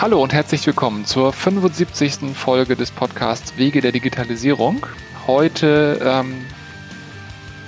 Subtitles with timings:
[0.00, 2.34] Hallo und herzlich willkommen zur 75.
[2.34, 4.86] Folge des Podcasts Wege der Digitalisierung.
[5.26, 6.46] Heute ähm,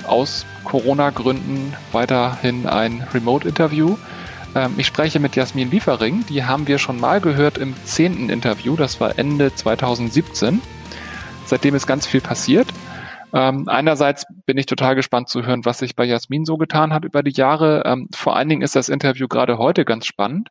[0.07, 3.99] aus Corona-Gründen weiterhin ein Remote-Interview.
[4.55, 8.77] Ähm, ich spreche mit Jasmin Liefering, die haben wir schon mal gehört im zehnten Interview,
[8.77, 10.63] das war Ende 2017.
[11.45, 12.69] Seitdem ist ganz viel passiert.
[13.35, 17.05] Ähm, einerseits bin ich total gespannt zu hören, was sich bei Jasmin so getan hat
[17.05, 17.83] über die Jahre.
[17.85, 20.49] Ähm, vor allen Dingen ist das Interview gerade heute ganz spannend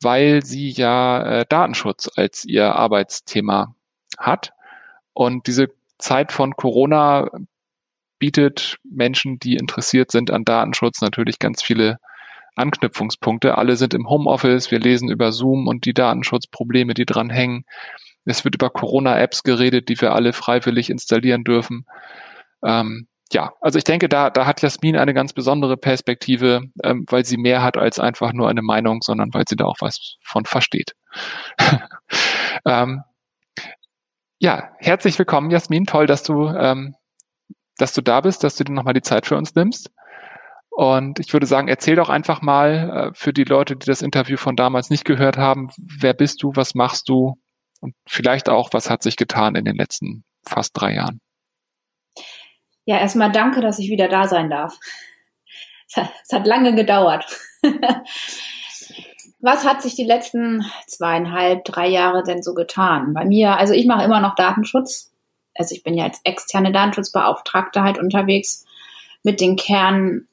[0.00, 3.74] weil sie ja äh, Datenschutz als ihr Arbeitsthema
[4.18, 4.52] hat.
[5.12, 7.30] Und diese Zeit von Corona
[8.18, 11.98] bietet Menschen, die interessiert sind an Datenschutz, natürlich ganz viele
[12.56, 13.58] Anknüpfungspunkte.
[13.58, 17.64] Alle sind im Homeoffice, wir lesen über Zoom und die Datenschutzprobleme, die dran hängen.
[18.24, 21.84] Es wird über Corona-Apps geredet, die wir alle freiwillig installieren dürfen.
[22.64, 27.24] Ähm, ja, also ich denke, da, da hat Jasmin eine ganz besondere Perspektive, ähm, weil
[27.24, 30.44] sie mehr hat als einfach nur eine Meinung, sondern weil sie da auch was von
[30.44, 30.94] versteht.
[32.66, 33.02] ähm,
[34.38, 35.86] ja, herzlich willkommen, Jasmin.
[35.86, 36.94] Toll, dass du, ähm,
[37.78, 39.90] dass du da bist, dass du dir nochmal die Zeit für uns nimmst.
[40.70, 44.36] Und ich würde sagen, erzähl doch einfach mal äh, für die Leute, die das Interview
[44.36, 47.36] von damals nicht gehört haben, wer bist du, was machst du
[47.80, 51.20] und vielleicht auch, was hat sich getan in den letzten fast drei Jahren.
[52.86, 54.78] Ja, erstmal danke, dass ich wieder da sein darf.
[55.86, 57.24] Es hat lange gedauert.
[59.40, 63.12] Was hat sich die letzten zweieinhalb, drei Jahre denn so getan?
[63.12, 65.12] Bei mir, also ich mache immer noch Datenschutz.
[65.54, 68.64] Also ich bin ja als externe Datenschutzbeauftragte halt unterwegs
[69.22, 70.28] mit den Kern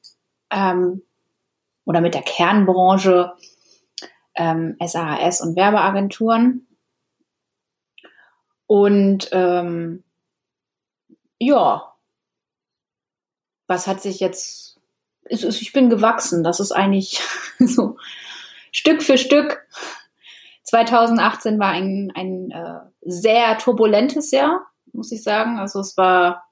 [0.49, 1.03] ähm,
[1.85, 3.33] oder mit der Kernbranche
[4.35, 6.67] ähm, SAHS und Werbeagenturen.
[8.65, 10.03] Und ähm,
[11.37, 11.90] ja,
[13.71, 14.77] was hat sich jetzt,
[15.29, 17.21] ich bin gewachsen, das ist eigentlich
[17.59, 17.97] so
[18.71, 19.65] Stück für Stück.
[20.63, 25.57] 2018 war ein, ein äh, sehr turbulentes Jahr, muss ich sagen.
[25.57, 26.43] Also es war,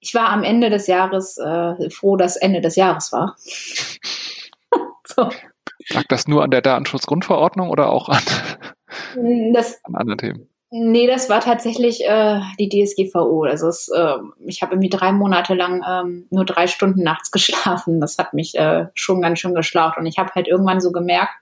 [0.00, 3.36] ich war am Ende des Jahres äh, froh, dass Ende des Jahres war.
[5.06, 5.30] so.
[5.90, 8.22] Lag das nur an der Datenschutzgrundverordnung oder auch an,
[9.54, 10.48] das, an anderen Themen?
[10.70, 13.44] Nee, das war tatsächlich äh, die DSGVO.
[13.44, 18.00] Also es, äh, ich habe irgendwie drei Monate lang ähm, nur drei Stunden nachts geschlafen.
[18.00, 19.96] Das hat mich äh, schon ganz schön geschlaucht.
[19.96, 21.32] Und ich habe halt irgendwann so gemerkt,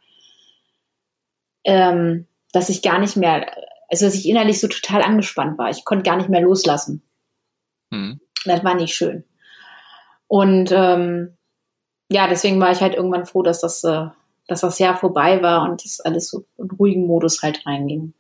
[1.65, 3.51] ähm, dass ich gar nicht mehr,
[3.89, 5.71] also dass ich innerlich so total angespannt war.
[5.71, 7.03] Ich konnte gar nicht mehr loslassen.
[7.91, 8.21] Mhm.
[8.45, 9.25] Das war nicht schön.
[10.29, 11.37] Und ähm,
[12.09, 14.07] ja, deswegen war ich halt irgendwann froh, dass das, äh,
[14.47, 18.15] dass das Jahr vorbei war und das alles so in ruhigen Modus halt reinging.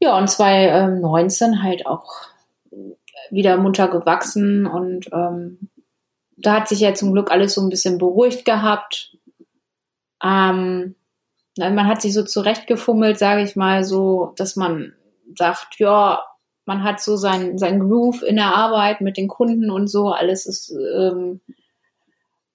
[0.00, 2.28] Ja, und 2019 halt auch
[3.30, 5.68] wieder munter gewachsen und ähm,
[6.36, 9.16] da hat sich ja zum Glück alles so ein bisschen beruhigt gehabt.
[10.22, 10.94] Ähm,
[11.58, 14.94] man hat sich so zurechtgefummelt, sage ich mal, so, dass man
[15.34, 16.22] sagt, ja,
[16.64, 20.46] man hat so sein, sein Groove in der Arbeit mit den Kunden und so, alles
[20.46, 21.40] ist, ähm,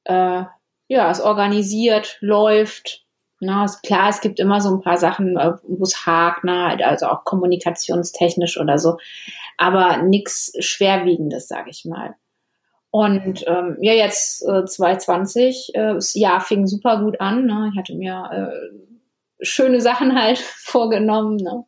[0.06, 0.44] äh,
[0.88, 3.03] ja, ist organisiert, läuft.
[3.44, 6.78] Na, ist klar, es gibt immer so ein paar Sachen, äh, wo es hakt, ne?
[6.86, 8.98] also auch kommunikationstechnisch oder so,
[9.58, 12.16] aber nichts Schwerwiegendes, sage ich mal.
[12.96, 17.48] Und ähm, ja, jetzt äh, 2020, äh, das Jahr fing super gut an.
[17.48, 17.72] Ne?
[17.72, 21.38] Ich hatte mir äh, schöne Sachen halt vorgenommen.
[21.38, 21.66] Ne?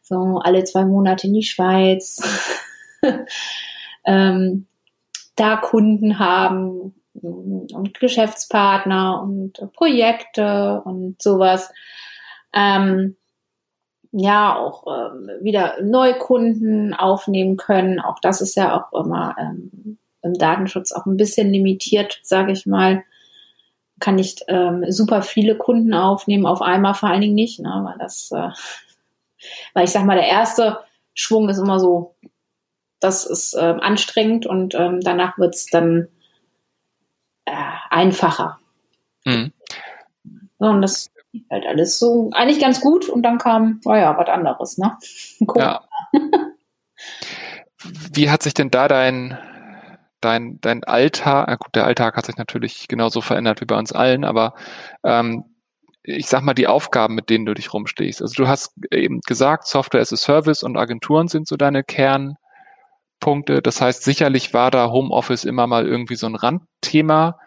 [0.00, 2.22] So alle zwei Monate in die Schweiz.
[4.06, 4.66] ähm,
[5.36, 11.72] da Kunden haben, und Geschäftspartner und Projekte und sowas.
[12.52, 13.16] Ähm,
[14.12, 17.98] ja, auch ähm, wieder Neukunden aufnehmen können.
[17.98, 22.66] Auch das ist ja auch immer ähm, im Datenschutz auch ein bisschen limitiert, sage ich
[22.66, 23.04] mal.
[24.00, 27.98] Kann nicht ähm, super viele Kunden aufnehmen, auf einmal vor allen Dingen nicht, ne, weil
[27.98, 28.50] das, äh,
[29.74, 30.78] weil ich sag mal, der erste
[31.14, 32.14] Schwung ist immer so,
[33.00, 36.21] das ist äh, anstrengend und ähm, danach wird's dann äh,
[37.92, 38.58] einfacher.
[39.24, 39.52] Mhm.
[40.58, 41.10] und das
[41.50, 44.98] halt alles so eigentlich ganz gut und dann kam, naja, was anderes, ne?
[45.56, 45.82] Ja.
[48.12, 49.38] Wie hat sich denn da dein,
[50.20, 53.92] dein, dein Alltag, äh gut, der Alltag hat sich natürlich genauso verändert wie bei uns
[53.92, 54.54] allen, aber
[55.04, 55.44] ähm,
[56.04, 58.22] ich sag mal, die Aufgaben, mit denen du dich rumstehst.
[58.22, 62.36] Also du hast eben gesagt, Software as a Service und Agenturen sind so deine Kern,
[63.22, 63.62] Punkte.
[63.62, 67.38] Das heißt, sicherlich war da Homeoffice immer mal irgendwie so ein Randthema,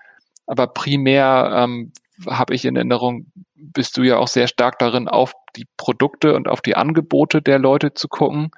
[0.48, 1.92] aber primär ähm,
[2.28, 6.48] habe ich in Erinnerung, bist du ja auch sehr stark darin, auf die Produkte und
[6.48, 8.52] auf die Angebote der Leute zu gucken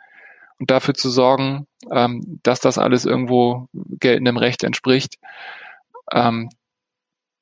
[0.60, 5.16] und dafür zu sorgen, ähm, dass das alles irgendwo geltendem Recht entspricht.
[6.12, 6.50] Ähm,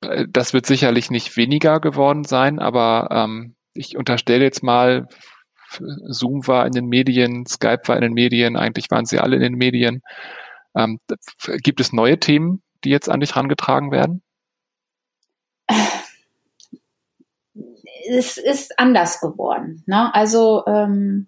[0.02, 5.08] äh, das wird sicherlich nicht weniger geworden sein, aber ähm, ich unterstelle jetzt mal,
[5.80, 9.42] Zoom war in den Medien, Skype war in den Medien, eigentlich waren sie alle in
[9.42, 10.02] den Medien.
[10.76, 11.00] Ähm,
[11.64, 14.22] gibt es neue Themen, die jetzt an dich herangetragen werden?
[18.08, 19.84] Es ist anders geworden.
[19.88, 20.14] Ne?
[20.14, 21.28] Also ähm,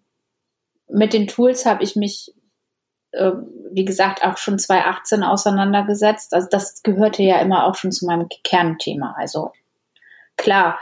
[0.89, 2.33] mit den Tools habe ich mich,
[3.11, 3.31] äh,
[3.71, 6.33] wie gesagt, auch schon 2018 auseinandergesetzt.
[6.33, 9.15] Also das gehörte ja immer auch schon zu meinem Kernthema.
[9.17, 9.51] Also
[10.35, 10.79] klar,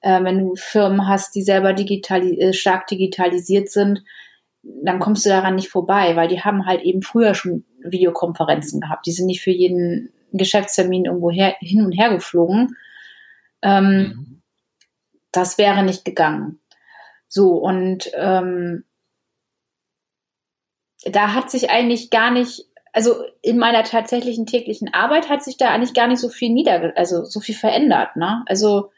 [0.00, 4.04] äh, wenn du Firmen hast, die selber digitali äh, stark digitalisiert sind,
[4.62, 9.06] dann kommst du daran nicht vorbei, weil die haben halt eben früher schon Videokonferenzen gehabt.
[9.06, 12.76] Die sind nicht für jeden Geschäftstermin irgendwo her, hin und her geflogen.
[13.62, 14.42] Ähm, mhm.
[15.30, 16.60] Das wäre nicht gegangen.
[17.28, 18.84] So, und ähm,
[21.04, 25.70] da hat sich eigentlich gar nicht, also in meiner tatsächlichen täglichen Arbeit hat sich da
[25.70, 28.44] eigentlich gar nicht so viel nieder, also so viel verändert, ne?
[28.46, 28.90] Also,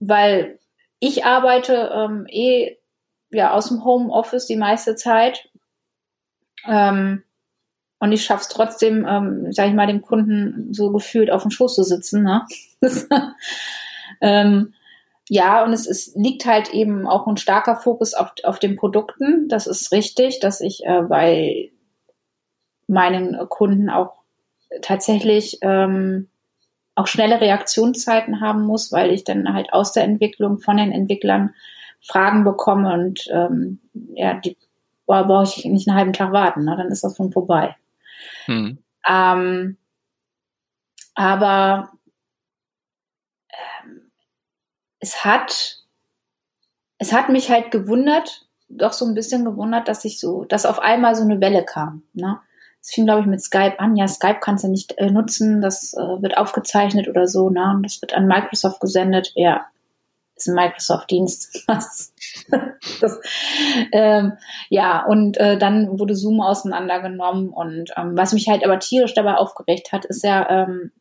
[0.00, 0.58] weil
[0.98, 2.76] ich arbeite ähm, eh
[3.30, 5.48] ja aus dem Homeoffice die meiste Zeit.
[6.66, 7.22] Ähm,
[8.00, 11.50] und ich schaffe es trotzdem, ähm, sage ich mal, dem Kunden so gefühlt auf dem
[11.50, 12.22] Schoß zu sitzen.
[12.22, 12.46] Ne?
[14.20, 14.72] ähm,
[15.28, 19.48] ja, und es ist, liegt halt eben auch ein starker Fokus auf, auf den Produkten.
[19.48, 21.70] Das ist richtig, dass ich äh, bei
[22.88, 24.14] meinen Kunden auch
[24.82, 26.28] tatsächlich ähm,
[26.94, 31.54] auch schnelle Reaktionszeiten haben muss, weil ich dann halt aus der Entwicklung von den Entwicklern
[32.00, 33.78] Fragen bekomme und ähm,
[34.14, 34.56] ja, die
[35.06, 36.74] boah, brauche ich nicht einen halben Tag warten, ne?
[36.76, 37.76] dann ist das schon vorbei.
[38.46, 38.78] Hm.
[39.08, 39.76] Ähm,
[41.14, 41.92] aber
[43.50, 44.10] ähm,
[45.00, 45.80] es hat
[47.00, 50.78] es hat mich halt gewundert, doch so ein bisschen gewundert, dass ich so, dass auf
[50.78, 52.02] einmal so eine Welle kam.
[52.12, 52.38] Ne?
[52.82, 53.96] Es fing, glaube ich, mit Skype an.
[53.96, 57.72] Ja, Skype kannst du nicht äh, nutzen, das äh, wird aufgezeichnet oder so, ne?
[57.74, 59.32] Und das wird an Microsoft gesendet.
[59.34, 59.66] Ja,
[60.40, 61.66] ist ein Microsoft-Dienst.
[63.92, 64.32] ähm,
[64.68, 67.50] ja, und äh, dann wurde Zoom auseinandergenommen.
[67.50, 70.92] Und ähm, was mich halt aber tierisch dabei aufgeregt hat, ist ja, ähm,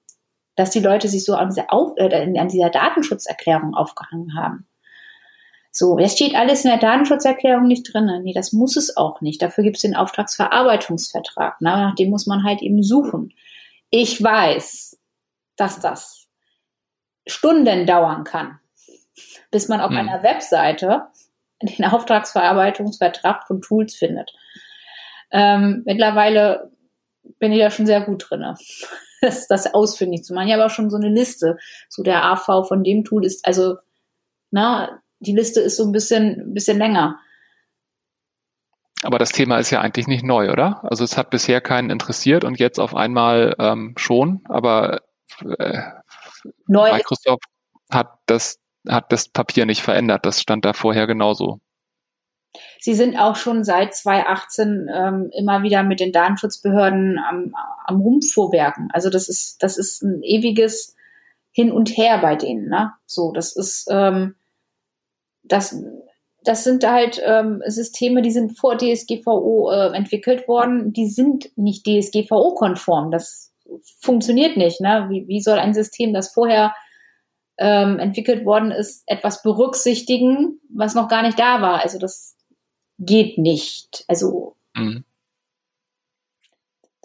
[0.56, 4.66] dass die Leute sich so an dieser, Auf äh, an dieser Datenschutzerklärung aufgehangen haben.
[5.72, 8.10] So, es steht alles in der Datenschutzerklärung nicht drin.
[8.24, 9.42] Nee, das muss es auch nicht.
[9.42, 11.62] Dafür gibt es den Auftragsverarbeitungsvertrag.
[11.62, 11.70] Ne?
[11.70, 13.34] Nach dem muss man halt eben suchen.
[13.92, 15.00] Ich weiß,
[15.56, 16.28] dass das
[17.28, 18.60] Stunden dauern kann,
[19.52, 19.98] bis man auf hm.
[19.98, 21.08] einer Webseite
[21.62, 24.34] den Auftragsverarbeitungsvertrag von Tools findet.
[25.32, 26.72] Ähm, mittlerweile
[27.40, 28.56] bin ich da schon sehr gut drin,
[29.22, 30.48] das, das ausfindig zu machen.
[30.48, 31.58] Ich habe auch schon so eine Liste.
[31.88, 33.78] So der AV von dem Tool ist, also,
[34.52, 37.20] na, die Liste ist so ein bisschen, bisschen länger.
[39.04, 40.84] Aber das Thema ist ja eigentlich nicht neu, oder?
[40.84, 45.02] Also es hat bisher keinen interessiert und jetzt auf einmal ähm, schon, aber
[45.58, 45.82] äh,
[46.68, 47.46] neu Microsoft
[47.90, 50.26] hat das hat das Papier nicht verändert.
[50.26, 51.60] Das stand da vorher genauso.
[52.80, 57.54] Sie sind auch schon seit 2018 ähm, immer wieder mit den Datenschutzbehörden am,
[57.86, 58.90] am Rumpfvorwerken.
[58.92, 60.96] Also das ist, das ist ein ewiges
[61.52, 62.70] Hin und Her bei denen.
[62.70, 62.92] Ne?
[63.06, 64.36] So, das ist, ähm,
[65.44, 65.80] das,
[66.44, 70.94] das sind halt ähm, Systeme, die sind vor DSGVO äh, entwickelt worden.
[70.94, 73.12] Die sind nicht DSGVO-konform.
[73.12, 73.52] Das
[74.00, 74.82] funktioniert nicht.
[74.82, 75.08] Ne?
[75.10, 76.74] Wie, wie soll ein System, das vorher
[77.60, 81.82] ähm, entwickelt worden ist, etwas berücksichtigen, was noch gar nicht da war.
[81.82, 82.38] Also das
[82.98, 84.06] geht nicht.
[84.08, 85.04] Also, mhm.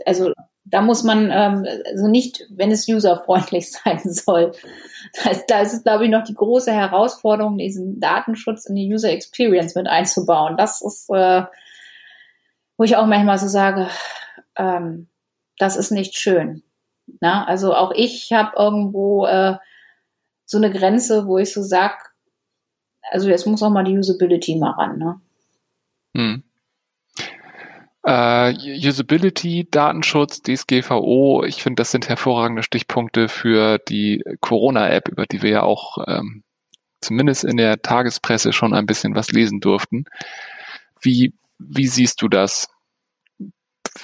[0.06, 0.32] also
[0.64, 4.52] da muss man ähm, also nicht, wenn es userfreundlich sein soll.
[5.22, 8.92] Da ist, da ist es, glaube ich, noch die große Herausforderung, diesen Datenschutz in die
[8.92, 10.56] User Experience mit einzubauen.
[10.56, 11.42] Das ist, äh,
[12.76, 13.88] wo ich auch manchmal so sage,
[14.56, 15.08] ähm,
[15.58, 16.62] das ist nicht schön.
[17.20, 19.56] Na, also auch ich habe irgendwo äh,
[20.46, 22.12] so eine Grenze, wo ich so sag,
[23.10, 25.20] also jetzt muss auch mal die Usability mal ran, ne?
[26.16, 26.42] Hm.
[28.06, 28.52] Uh,
[28.86, 35.50] Usability, Datenschutz, DSGVO, ich finde, das sind hervorragende Stichpunkte für die Corona-App, über die wir
[35.50, 36.42] ja auch ähm,
[37.00, 40.04] zumindest in der Tagespresse schon ein bisschen was lesen durften.
[41.00, 42.68] Wie, wie siehst du das?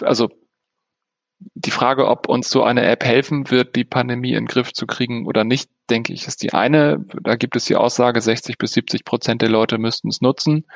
[0.00, 0.30] Also
[1.54, 4.86] die Frage, ob uns so eine App helfen wird, die Pandemie in den Griff zu
[4.86, 7.04] kriegen oder nicht, denke ich, ist die eine.
[7.22, 10.66] Da gibt es die Aussage, 60 bis 70 Prozent der Leute müssten es nutzen.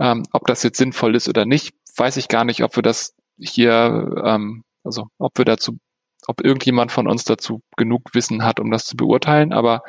[0.00, 3.14] Ähm, ob das jetzt sinnvoll ist oder nicht, weiß ich gar nicht, ob wir das
[3.38, 5.78] hier, ähm, also ob wir dazu,
[6.26, 9.52] ob irgendjemand von uns dazu genug Wissen hat, um das zu beurteilen.
[9.52, 9.82] Aber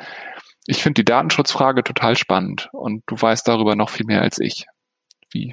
[0.66, 4.66] ich finde die Datenschutzfrage total spannend und du weißt darüber noch viel mehr als ich.
[5.30, 5.52] Wie?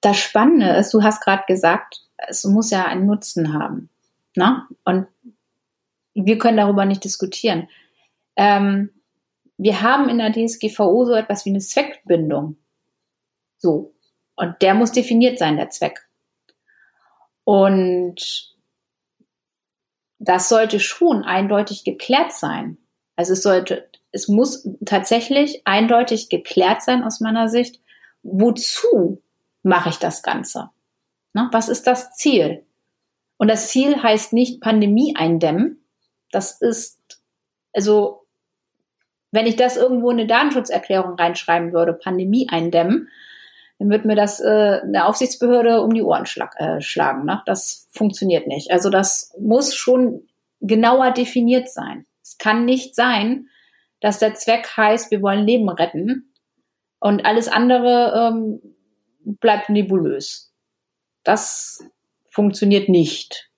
[0.00, 3.90] Das Spannende ist, du hast gerade gesagt, es muss ja einen Nutzen haben.
[4.36, 4.66] Ne?
[4.84, 5.06] Und
[6.14, 7.68] wir können darüber nicht diskutieren.
[8.36, 8.90] Ähm,
[9.56, 12.56] wir haben in der DSGVO so etwas wie eine Zweckbindung.
[13.58, 13.94] So.
[14.34, 16.08] Und der muss definiert sein, der Zweck.
[17.44, 18.54] Und
[20.18, 22.78] das sollte schon eindeutig geklärt sein.
[23.16, 27.80] Also es sollte, es muss tatsächlich eindeutig geklärt sein aus meiner Sicht,
[28.22, 29.22] wozu
[29.62, 30.70] mache ich das Ganze?
[31.34, 31.48] Ne?
[31.52, 32.64] Was ist das Ziel?
[33.36, 35.84] Und das Ziel heißt nicht Pandemie eindämmen.
[36.30, 37.20] Das ist,
[37.72, 38.26] also,
[39.30, 43.08] wenn ich das irgendwo in eine Datenschutzerklärung reinschreiben würde, Pandemie eindämmen,
[43.78, 47.24] dann wird mir das äh, eine Aufsichtsbehörde um die Ohren schlag, äh, schlagen.
[47.24, 47.42] Ne?
[47.46, 48.70] Das funktioniert nicht.
[48.70, 50.28] Also das muss schon
[50.60, 52.06] genauer definiert sein.
[52.22, 53.48] Es kann nicht sein,
[54.00, 56.32] dass der Zweck heißt, wir wollen Leben retten
[57.00, 58.60] und alles andere ähm,
[59.24, 60.51] bleibt nebulös.
[61.24, 61.84] Das
[62.30, 63.50] funktioniert nicht.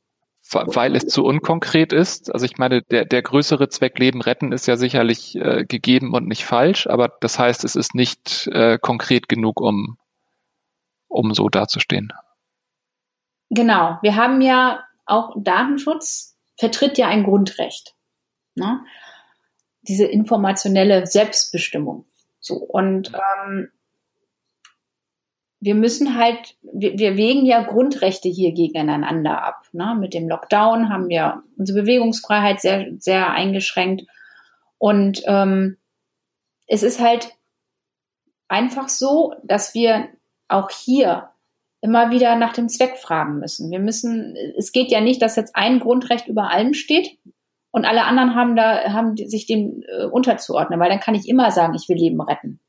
[0.53, 2.33] Weil es zu unkonkret ist.
[2.33, 6.29] Also ich meine, der, der größere Zweck Leben retten ist ja sicherlich äh, gegeben und
[6.29, 9.97] nicht falsch, aber das heißt, es ist nicht äh, konkret genug, um,
[11.09, 12.13] um so dazustehen.
[13.51, 13.99] Genau.
[14.03, 17.95] Wir haben ja auch Datenschutz vertritt ja ein Grundrecht.
[18.55, 18.85] Ne?
[19.83, 22.07] Diese informationelle Selbstbestimmung.
[22.41, 22.57] So.
[22.57, 23.71] Und ähm,
[25.65, 29.67] wir müssen halt, wir, wir wägen ja Grundrechte hier gegeneinander ab.
[29.73, 29.97] Ne?
[29.99, 34.03] Mit dem Lockdown haben wir unsere Bewegungsfreiheit sehr, sehr eingeschränkt.
[34.77, 35.79] Und ähm,
[36.67, 37.31] es ist halt
[38.47, 40.09] einfach so, dass wir
[40.49, 41.31] auch hier
[41.81, 43.71] immer wieder nach dem Zweck fragen müssen.
[43.71, 47.17] Wir müssen, es geht ja nicht, dass jetzt ein Grundrecht über allem steht
[47.71, 51.51] und alle anderen haben da, haben sich dem äh, unterzuordnen, weil dann kann ich immer
[51.51, 52.61] sagen, ich will Leben retten.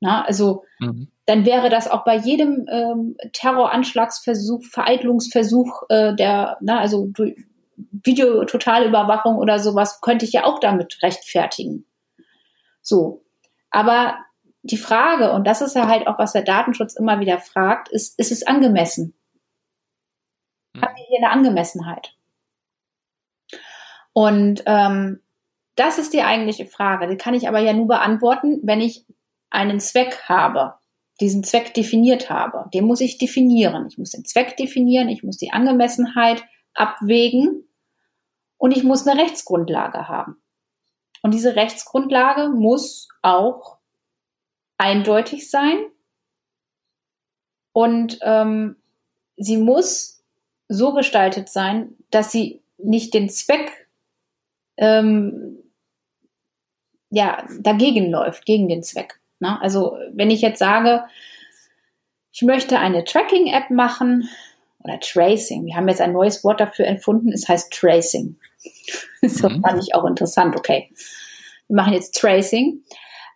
[0.00, 1.08] Na, also mhm.
[1.26, 7.10] Dann wäre das auch bei jedem ähm, Terroranschlagsversuch, Vereitlungsversuch äh, der, na, also
[7.76, 11.86] Videototalüberwachung oder sowas, könnte ich ja auch damit rechtfertigen.
[12.82, 13.24] So.
[13.70, 14.18] Aber
[14.62, 18.18] die Frage, und das ist ja halt auch, was der Datenschutz immer wieder fragt, ist,
[18.18, 19.14] ist es angemessen?
[20.74, 20.82] Mhm.
[20.82, 22.14] Haben wir hier eine Angemessenheit?
[24.12, 25.22] Und ähm,
[25.74, 27.08] das ist die eigentliche Frage.
[27.08, 29.04] Die kann ich aber ja nur beantworten, wenn ich
[29.50, 30.78] einen Zweck habe,
[31.20, 33.86] diesen Zweck definiert habe, den muss ich definieren.
[33.88, 36.44] Ich muss den Zweck definieren, ich muss die Angemessenheit
[36.74, 37.68] abwägen
[38.58, 40.42] und ich muss eine Rechtsgrundlage haben.
[41.22, 43.78] Und diese Rechtsgrundlage muss auch
[44.76, 45.78] eindeutig sein
[47.72, 48.76] und ähm,
[49.36, 50.22] sie muss
[50.68, 53.88] so gestaltet sein, dass sie nicht den Zweck
[54.76, 55.58] ähm,
[57.10, 59.20] ja, dagegen läuft, gegen den Zweck.
[59.44, 59.60] Ne?
[59.60, 61.04] Also wenn ich jetzt sage,
[62.32, 64.28] ich möchte eine Tracking-App machen
[64.78, 68.36] oder Tracing, wir haben jetzt ein neues Wort dafür erfunden, es heißt Tracing.
[69.20, 69.62] Das mhm.
[69.62, 70.90] fand ich auch interessant, okay.
[71.68, 72.82] Wir machen jetzt Tracing.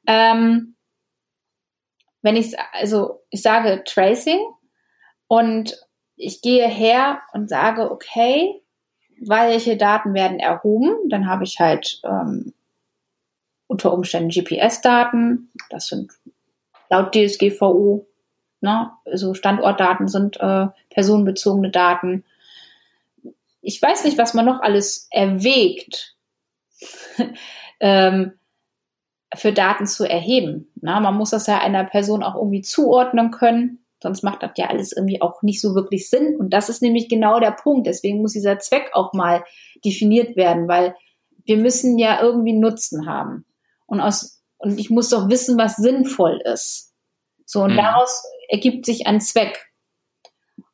[0.06, 0.74] Ähm,
[2.20, 4.38] wenn ich, also ich sage Tracing
[5.28, 5.78] und
[6.16, 8.62] ich gehe her und sage, okay,
[9.18, 12.52] welche Daten werden erhoben, dann habe ich halt ähm,
[13.68, 16.12] unter Umständen GPS-Daten, das sind
[16.90, 18.06] laut DSGVO,
[18.60, 22.24] ne, also Standortdaten sind äh, personenbezogene Daten.
[23.60, 26.16] Ich weiß nicht, was man noch alles erwägt,
[27.80, 28.32] ähm,
[29.34, 30.72] für Daten zu erheben.
[30.80, 33.84] Na, man muss das ja einer Person auch irgendwie zuordnen können.
[34.02, 36.36] Sonst macht das ja alles irgendwie auch nicht so wirklich Sinn.
[36.36, 37.86] Und das ist nämlich genau der Punkt.
[37.86, 39.44] Deswegen muss dieser Zweck auch mal
[39.84, 40.94] definiert werden, weil
[41.44, 43.44] wir müssen ja irgendwie Nutzen haben.
[43.88, 46.94] Und aus, und ich muss doch wissen, was sinnvoll ist.
[47.44, 47.78] So, und mhm.
[47.78, 49.66] daraus ergibt sich ein Zweck.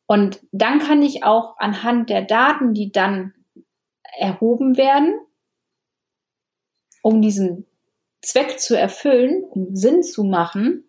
[0.07, 3.33] Und dann kann ich auch anhand der Daten, die dann
[4.19, 5.19] erhoben werden,
[7.03, 7.67] um diesen
[8.21, 10.85] Zweck zu erfüllen, um Sinn zu machen,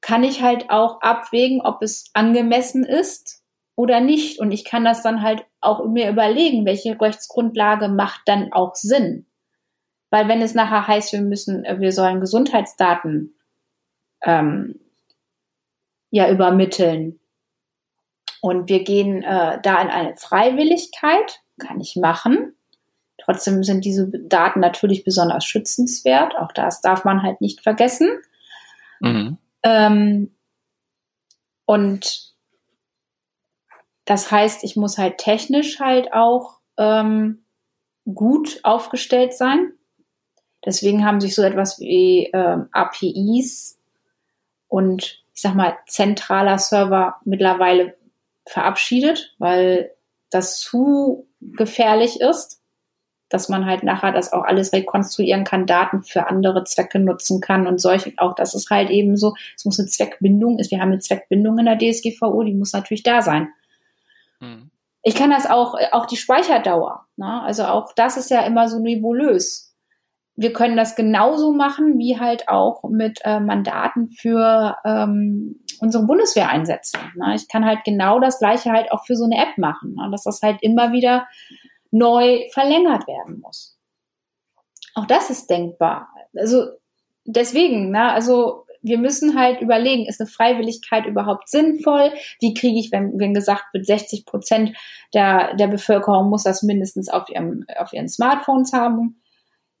[0.00, 3.42] kann ich halt auch abwägen, ob es angemessen ist
[3.74, 4.38] oder nicht.
[4.38, 9.26] Und ich kann das dann halt auch mir überlegen, welche Rechtsgrundlage macht dann auch Sinn.
[10.16, 13.34] Weil wenn es nachher heißt, wir müssen, äh, wir sollen Gesundheitsdaten
[14.22, 14.80] ähm,
[16.08, 17.20] ja übermitteln
[18.40, 22.54] und wir gehen äh, da in eine Freiwilligkeit, kann ich machen.
[23.18, 26.34] Trotzdem sind diese Daten natürlich besonders schützenswert.
[26.38, 28.08] Auch das darf man halt nicht vergessen.
[29.00, 29.36] Mhm.
[29.64, 30.34] Ähm,
[31.66, 32.32] und
[34.06, 37.44] das heißt, ich muss halt technisch halt auch ähm,
[38.06, 39.74] gut aufgestellt sein.
[40.66, 43.78] Deswegen haben sich so etwas wie äh, APIs
[44.68, 47.94] und ich sag mal zentraler Server mittlerweile
[48.46, 49.92] verabschiedet, weil
[50.30, 52.60] das zu gefährlich ist.
[53.28, 57.66] dass man halt nachher das auch alles rekonstruieren kann, Daten für andere Zwecke nutzen kann
[57.66, 60.92] und solche auch, das ist halt eben so, es muss eine Zweckbindung, ist, wir haben
[60.92, 63.48] eine Zweckbindung in der DSGVO, die muss natürlich da sein.
[64.38, 64.70] Mhm.
[65.02, 67.42] Ich kann das auch, auch die Speicherdauer, ne?
[67.42, 69.65] also auch das ist ja immer so nebulös.
[70.36, 76.50] Wir können das genauso machen, wie halt auch mit äh, Mandaten für ähm, unsere Bundeswehr
[76.50, 77.00] einsetzen.
[77.16, 77.34] Ne?
[77.34, 80.08] Ich kann halt genau das Gleiche halt auch für so eine App machen, ne?
[80.10, 81.26] dass das halt immer wieder
[81.90, 83.78] neu verlängert werden muss.
[84.94, 86.08] Auch das ist denkbar.
[86.34, 86.66] Also
[87.24, 92.12] deswegen, ne, also wir müssen halt überlegen, ist eine Freiwilligkeit überhaupt sinnvoll?
[92.40, 94.76] Wie kriege ich, wenn, wenn gesagt wird, 60 Prozent
[95.12, 99.20] der, der Bevölkerung muss das mindestens auf ihrem, auf ihren Smartphones haben?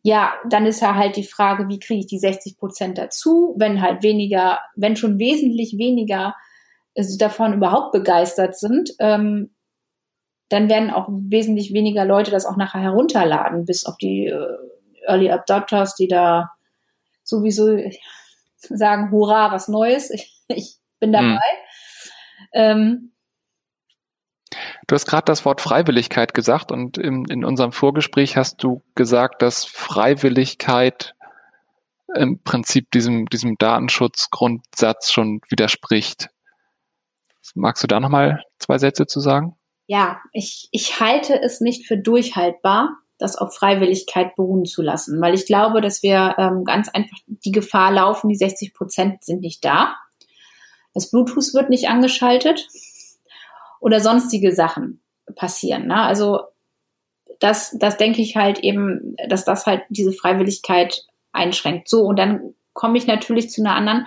[0.06, 3.82] Ja, dann ist ja halt die Frage, wie kriege ich die 60 Prozent dazu, wenn
[3.82, 6.36] halt weniger, wenn schon wesentlich weniger
[7.18, 9.50] davon überhaupt begeistert sind, ähm,
[10.48, 14.56] dann werden auch wesentlich weniger Leute das auch nachher herunterladen, bis auf die äh,
[15.08, 16.52] Early Adopters, die da
[17.24, 17.76] sowieso
[18.58, 21.40] sagen, hurra, was Neues, ich, ich bin dabei.
[22.52, 22.52] Hm.
[22.52, 23.12] Ähm,
[24.86, 29.42] Du hast gerade das Wort Freiwilligkeit gesagt und in, in unserem Vorgespräch hast du gesagt,
[29.42, 31.14] dass Freiwilligkeit
[32.14, 36.28] im Prinzip diesem, diesem Datenschutzgrundsatz schon widerspricht.
[37.54, 39.56] Magst du da nochmal zwei Sätze zu sagen?
[39.86, 45.34] ja, ich, ich halte es nicht für durchhaltbar, das auf Freiwilligkeit beruhen zu lassen, weil
[45.34, 49.64] ich glaube, dass wir ähm, ganz einfach die Gefahr laufen, die 60 Prozent sind nicht
[49.64, 49.94] da.
[50.92, 52.68] Das Bluetooth wird nicht angeschaltet
[53.80, 55.00] oder sonstige Sachen
[55.34, 55.86] passieren.
[55.86, 56.00] Ne?
[56.00, 56.40] Also
[57.40, 61.88] das, das denke ich halt eben, dass das halt diese Freiwilligkeit einschränkt.
[61.88, 64.06] So, und dann komme ich natürlich zu einer anderen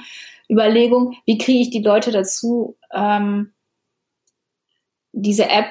[0.49, 3.53] Überlegung, wie kriege ich die Leute dazu, ähm,
[5.11, 5.67] diese App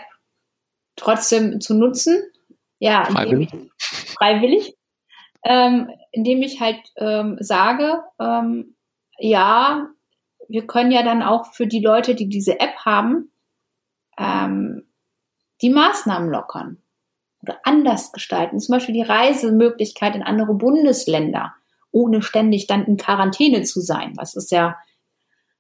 [0.96, 2.22] trotzdem zu nutzen.
[2.78, 3.52] Ja, freiwillig.
[3.52, 4.74] Ich, freiwillig.
[5.44, 8.76] Ähm, indem ich halt ähm, sage, ähm,
[9.18, 9.88] ja,
[10.48, 13.30] wir können ja dann auch für die Leute, die diese App haben,
[14.18, 14.88] ähm,
[15.62, 16.78] die Maßnahmen lockern
[17.42, 18.58] oder anders gestalten.
[18.58, 21.54] Zum Beispiel die Reisemöglichkeit in andere Bundesländer,
[21.90, 24.12] ohne ständig dann in Quarantäne zu sein.
[24.16, 24.76] Was ist ja,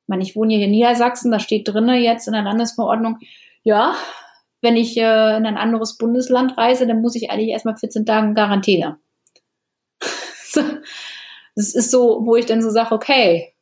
[0.02, 3.18] ich meine, ich wohne hier in Niedersachsen, da steht drinnen jetzt in der Landesverordnung,
[3.62, 3.94] ja,
[4.60, 8.28] wenn ich äh, in ein anderes Bundesland reise, dann muss ich eigentlich erstmal 14 Tage
[8.28, 8.98] in Quarantäne.
[11.54, 13.54] das ist so, wo ich dann so sage, okay,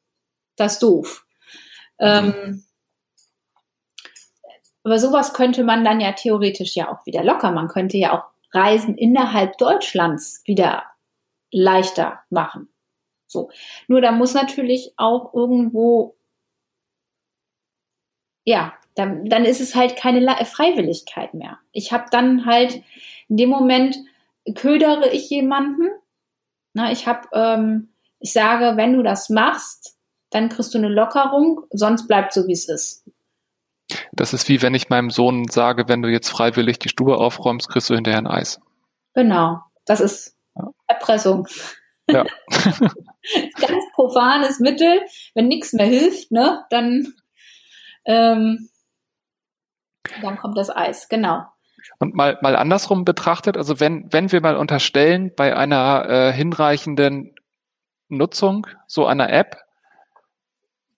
[0.56, 1.26] das ist doof.
[1.98, 2.64] Ähm,
[4.86, 7.50] aber sowas könnte man dann ja theoretisch ja auch wieder locker.
[7.50, 10.84] Man könnte ja auch Reisen innerhalb Deutschlands wieder
[11.50, 12.68] leichter machen.
[13.26, 13.50] So.
[13.88, 16.14] Nur da muss natürlich auch irgendwo,
[18.44, 21.58] ja, dann, dann ist es halt keine Freiwilligkeit mehr.
[21.72, 22.80] Ich habe dann halt
[23.28, 23.96] in dem Moment
[24.54, 25.88] ködere ich jemanden.
[26.74, 27.88] Na, ich habe, ähm,
[28.20, 29.98] ich sage, wenn du das machst,
[30.30, 33.04] dann kriegst du eine Lockerung, sonst bleibt so wie es ist.
[34.12, 37.68] Das ist wie wenn ich meinem Sohn sage, wenn du jetzt freiwillig die Stube aufräumst,
[37.68, 38.60] kriegst du hinterher ein Eis.
[39.14, 40.36] Genau, das ist.
[40.86, 41.46] Erpressung.
[42.08, 42.24] Ja.
[42.48, 45.02] Ganz profanes Mittel.
[45.34, 47.14] Wenn nichts mehr hilft, ne, dann
[48.06, 48.68] ähm,
[50.22, 51.44] dann kommt das Eis, genau.
[51.98, 57.34] Und mal, mal andersrum betrachtet, also wenn, wenn wir mal unterstellen, bei einer äh, hinreichenden
[58.08, 59.62] Nutzung so einer App,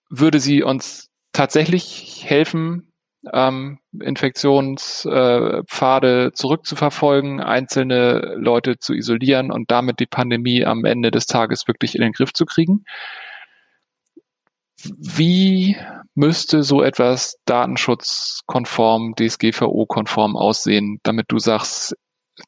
[0.09, 2.89] würde sie uns tatsächlich helfen,
[3.33, 11.25] ähm, Infektionspfade äh, zurückzuverfolgen, einzelne Leute zu isolieren und damit die Pandemie am Ende des
[11.25, 12.85] Tages wirklich in den Griff zu kriegen.
[14.81, 15.75] Wie
[16.15, 21.95] müsste so etwas datenschutzkonform, DSGVO-konform aussehen, damit du sagst,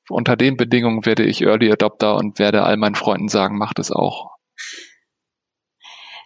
[0.09, 3.91] unter den Bedingungen werde ich Early Adopter und werde all meinen Freunden sagen, macht es
[3.91, 4.31] auch?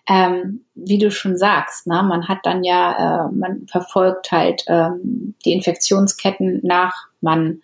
[0.07, 5.33] Ähm, wie du schon sagst, ne, man hat dann ja, äh, man verfolgt halt ähm,
[5.43, 7.63] die Infektionsketten nach, man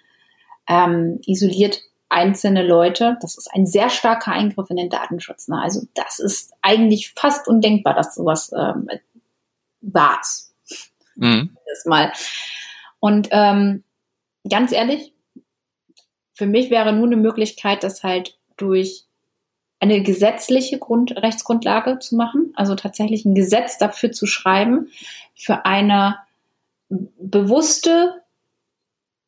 [0.67, 3.17] ähm, isoliert einzelne Leute.
[3.21, 5.47] Das ist ein sehr starker Eingriff in den Datenschutz.
[5.47, 5.62] Ne?
[5.62, 8.88] Also das ist eigentlich fast undenkbar, dass sowas ähm,
[9.82, 10.21] war.
[11.15, 11.56] Mhm.
[11.67, 12.12] Das mal.
[12.99, 13.84] Und ähm,
[14.49, 15.13] ganz ehrlich,
[16.34, 19.06] für mich wäre nur eine Möglichkeit, das halt durch
[19.81, 24.89] eine gesetzliche Grund Rechtsgrundlage zu machen, also tatsächlich ein Gesetz dafür zu schreiben,
[25.35, 26.19] für eine
[26.89, 28.21] bewusste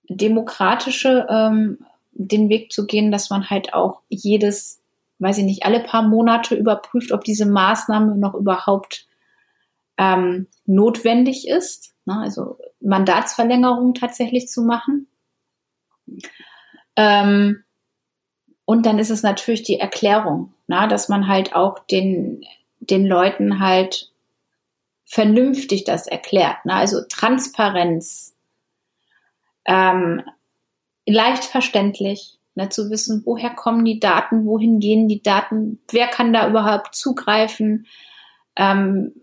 [0.07, 1.79] demokratische ähm,
[2.11, 4.79] den Weg zu gehen, dass man halt auch jedes,
[5.17, 9.07] weiß ich nicht, alle paar Monate überprüft, ob diese Maßnahme noch überhaupt
[9.97, 11.95] ähm, notwendig ist.
[12.05, 12.19] Ne?
[12.19, 15.07] Also Mandatsverlängerung tatsächlich zu machen.
[16.95, 17.63] Ähm,
[18.73, 22.43] und dann ist es natürlich die Erklärung, na, dass man halt auch den,
[22.79, 24.11] den Leuten halt
[25.05, 26.57] vernünftig das erklärt.
[26.63, 28.35] Na, also Transparenz,
[29.65, 30.23] ähm,
[31.05, 36.33] leicht verständlich, ne, zu wissen, woher kommen die Daten, wohin gehen die Daten, wer kann
[36.33, 37.85] da überhaupt zugreifen,
[38.55, 39.21] ähm,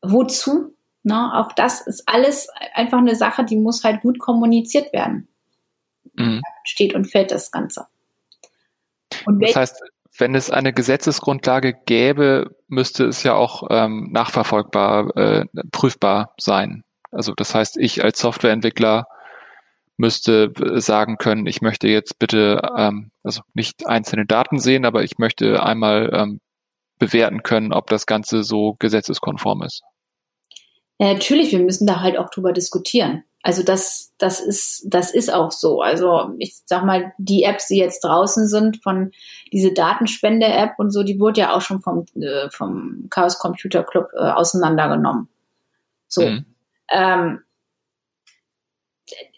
[0.00, 0.74] wozu.
[1.02, 5.28] Ne, auch das ist alles einfach eine Sache, die muss halt gut kommuniziert werden.
[6.14, 6.40] Mhm.
[6.64, 7.86] Steht und fällt das Ganze.
[9.26, 9.82] Das heißt,
[10.18, 16.84] wenn es eine Gesetzesgrundlage gäbe, müsste es ja auch ähm, nachverfolgbar, äh, prüfbar sein.
[17.10, 19.06] Also das heißt, ich als Softwareentwickler
[19.96, 25.18] müsste sagen können, ich möchte jetzt bitte, ähm, also nicht einzelne Daten sehen, aber ich
[25.18, 26.40] möchte einmal ähm,
[26.98, 29.82] bewerten können, ob das Ganze so gesetzeskonform ist.
[30.98, 33.24] Ja, natürlich, wir müssen da halt auch drüber diskutieren.
[33.42, 35.80] Also das, das ist, das ist auch so.
[35.80, 39.10] Also ich sag mal, die Apps, die jetzt draußen sind, von
[39.52, 44.10] diese Datenspende-App und so, die wurde ja auch schon vom, äh, vom Chaos Computer Club
[44.14, 45.28] äh, auseinandergenommen.
[46.06, 46.22] So.
[46.22, 46.44] Mhm.
[46.90, 47.40] Ähm,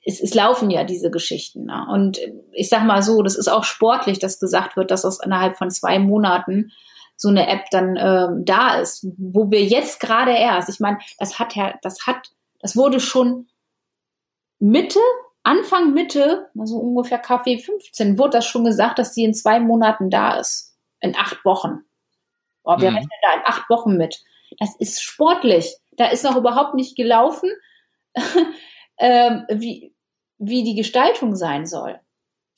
[0.05, 1.65] es, es laufen ja diese Geschichten.
[1.65, 1.87] Ne?
[1.91, 2.19] Und
[2.53, 5.71] ich sag mal so, das ist auch sportlich, dass gesagt wird, dass das innerhalb von
[5.71, 6.73] zwei Monaten
[7.17, 11.39] so eine App dann äh, da ist, wo wir jetzt gerade erst, ich meine, das
[11.39, 13.47] hat ja, das hat, das wurde schon
[14.59, 15.01] Mitte,
[15.43, 20.11] Anfang Mitte, also ungefähr KW 15, wurde das schon gesagt, dass die in zwei Monaten
[20.11, 20.77] da ist.
[21.01, 21.83] In acht Wochen.
[22.63, 22.97] Oh, wir mhm.
[22.97, 24.23] rechnen da in acht Wochen mit.
[24.59, 25.77] Das ist sportlich.
[25.93, 27.51] Da ist noch überhaupt nicht gelaufen,
[28.99, 29.95] ähm, wie,
[30.39, 32.01] wie die Gestaltung sein soll.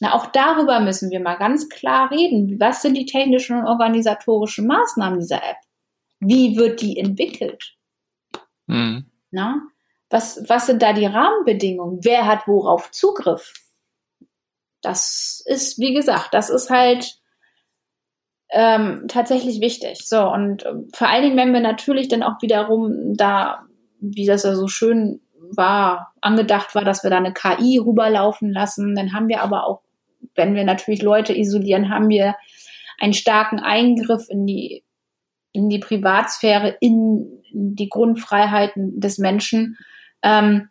[0.00, 2.60] Na, auch darüber müssen wir mal ganz klar reden.
[2.60, 5.56] Was sind die technischen und organisatorischen Maßnahmen dieser App?
[6.20, 7.76] Wie wird die entwickelt?
[8.66, 9.10] Mhm.
[9.30, 9.62] Na?
[10.10, 12.00] Was, was sind da die Rahmenbedingungen?
[12.02, 13.52] Wer hat worauf Zugriff?
[14.80, 17.18] Das ist, wie gesagt, das ist halt
[18.50, 20.06] ähm, tatsächlich wichtig.
[20.06, 23.64] So, und ähm, vor allen Dingen, wenn wir natürlich dann auch wiederum da,
[24.00, 25.20] wie das ja so schön
[25.54, 29.82] war, angedacht war, dass wir da eine KI rüberlaufen lassen, dann haben wir aber auch,
[30.34, 32.36] wenn wir natürlich Leute isolieren, haben wir
[32.98, 34.84] einen starken Eingriff in die,
[35.52, 39.76] in die Privatsphäre, in die Grundfreiheiten des Menschen.
[40.22, 40.68] Ähm,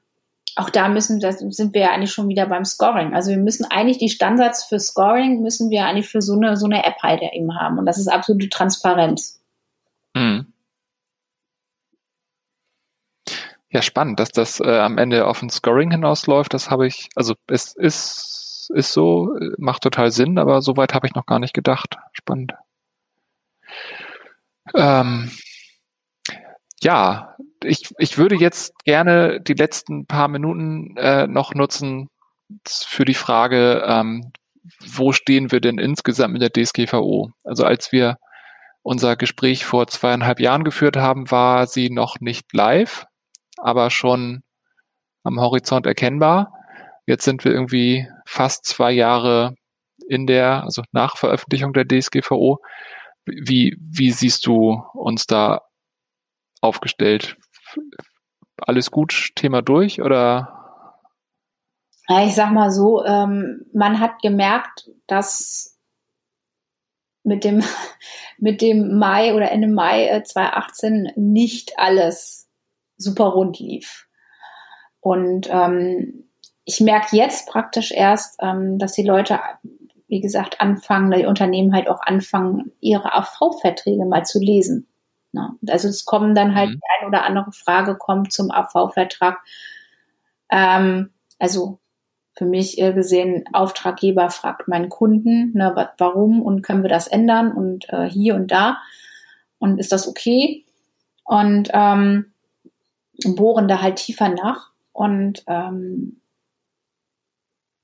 [0.56, 3.14] auch da müssen, da sind wir ja eigentlich schon wieder beim Scoring.
[3.14, 6.66] Also wir müssen eigentlich die Standards für Scoring müssen wir eigentlich für so eine, so
[6.66, 7.78] eine App halt eben haben.
[7.78, 9.42] Und das ist absolute Transparenz.
[10.16, 10.54] Mhm.
[13.70, 16.54] Ja, spannend, dass das äh, am Ende auf ein Scoring hinausläuft.
[16.54, 21.16] Das habe ich, also es ist, ist so, macht total Sinn, aber soweit habe ich
[21.16, 21.98] noch gar nicht gedacht.
[22.14, 22.54] Spannend.
[24.74, 25.30] Ähm,
[26.82, 32.10] ja, ich, ich würde jetzt gerne die letzten paar Minuten äh, noch nutzen
[32.66, 34.32] für die Frage, ähm,
[34.86, 37.32] wo stehen wir denn insgesamt mit der DSGVO?
[37.44, 38.18] Also als wir
[38.82, 43.06] unser Gespräch vor zweieinhalb Jahren geführt haben, war sie noch nicht live,
[43.58, 44.44] aber schon
[45.24, 46.54] am Horizont erkennbar.
[47.08, 49.56] Jetzt sind wir irgendwie fast zwei Jahre
[50.08, 52.60] in der, also nach Veröffentlichung der DSGVO.
[53.26, 55.62] Wie, wie siehst du uns da
[56.62, 57.38] aufgestellt?
[58.58, 61.02] Alles gut, Thema durch oder?
[62.26, 65.78] Ich sag mal so, ähm, man hat gemerkt, dass
[67.24, 67.64] mit dem,
[68.38, 72.48] mit dem Mai oder Ende Mai 2018 äh, nicht alles
[72.98, 74.08] super rund lief.
[75.00, 76.30] Und ähm,
[76.64, 79.40] ich merke jetzt praktisch erst, ähm, dass die Leute,
[80.08, 84.88] wie gesagt, anfangen, die Unternehmen halt auch anfangen, ihre AV-Verträge mal zu lesen.
[85.36, 85.56] Ne?
[85.68, 86.74] Also es kommen dann halt mhm.
[86.74, 89.38] die eine oder andere Frage kommt zum AV-Vertrag.
[90.50, 91.80] Ähm, also
[92.38, 97.88] für mich gesehen, Auftraggeber fragt meinen Kunden, ne, warum und können wir das ändern und
[97.90, 98.78] äh, hier und da
[99.58, 100.66] und ist das okay?
[101.24, 102.34] Und ähm,
[103.24, 106.22] bohren da halt tiefer nach und ähm,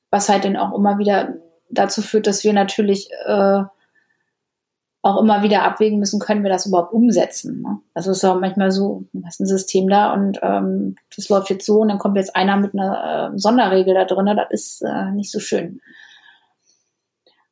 [0.09, 1.35] was halt dann auch immer wieder
[1.69, 3.63] dazu führt, dass wir natürlich äh,
[5.03, 7.61] auch immer wieder abwägen müssen, können wir das überhaupt umsetzen.
[7.61, 7.79] Ne?
[7.95, 11.65] Es ist auch manchmal so, du hast ein System da und ähm, das läuft jetzt
[11.65, 15.11] so und dann kommt jetzt einer mit einer äh, Sonderregel da drin, das ist äh,
[15.11, 15.81] nicht so schön.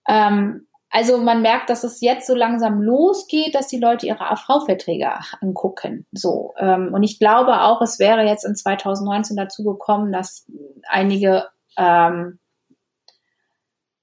[0.07, 5.11] Ähm, also man merkt, dass es jetzt so langsam losgeht, dass die Leute ihre AV-Verträge
[5.41, 6.05] angucken.
[6.11, 10.45] So ähm, und ich glaube auch, es wäre jetzt in 2019 dazu gekommen, dass
[10.87, 12.39] einige ähm,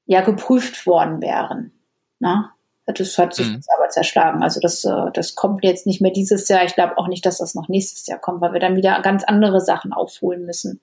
[0.07, 1.73] ja geprüft worden wären.
[2.19, 2.56] Na?
[2.87, 3.55] Das hat sich mhm.
[3.55, 4.43] jetzt aber zerschlagen.
[4.43, 6.65] Also das, äh, das kommt jetzt nicht mehr dieses Jahr.
[6.65, 9.25] Ich glaube auch nicht, dass das noch nächstes Jahr kommt, weil wir dann wieder ganz
[9.25, 10.81] andere Sachen aufholen müssen.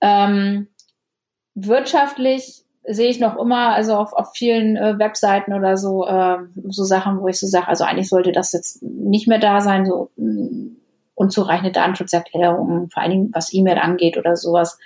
[0.00, 0.68] Ähm,
[1.54, 6.38] wirtschaftlich sehe ich noch immer, also auf, auf vielen äh, Webseiten oder so, äh,
[6.68, 9.84] so Sachen, wo ich so sage, also eigentlich sollte das jetzt nicht mehr da sein,
[9.84, 10.76] so mh, mm,
[11.14, 14.78] unzureichende Datenschutzerklärungen, vor allen Dingen was E-Mail angeht oder sowas.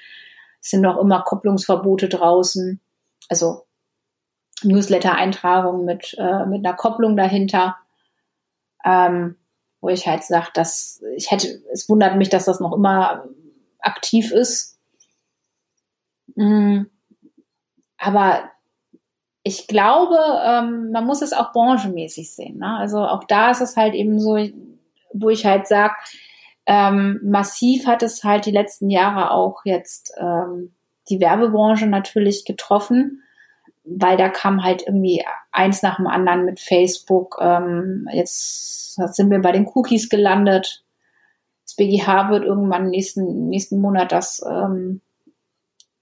[0.60, 2.80] Es sind noch immer Kopplungsverbote draußen,
[3.28, 3.62] also
[4.62, 7.76] Newsletter-Eintragungen mit, äh, mit einer Kopplung dahinter.
[8.84, 9.36] Ähm,
[9.84, 13.26] wo ich halt sage, dass ich hätte, es wundert mich, dass das noch immer
[13.80, 14.78] aktiv ist.
[16.36, 16.84] Mm,
[17.98, 18.44] aber
[19.42, 22.58] ich glaube, ähm, man muss es auch branchenmäßig sehen.
[22.60, 22.78] Ne?
[22.78, 24.38] Also auch da ist es halt eben so,
[25.12, 25.94] wo ich halt sage,
[26.64, 30.74] ähm, massiv hat es halt die letzten Jahre auch jetzt ähm,
[31.10, 33.22] die Werbebranche natürlich getroffen,
[33.84, 37.38] weil da kam halt irgendwie eins nach dem anderen mit Facebook.
[37.40, 40.84] Ähm, jetzt sind wir bei den Cookies gelandet.
[41.64, 45.00] Das BGH wird irgendwann nächsten, nächsten Monat das ähm,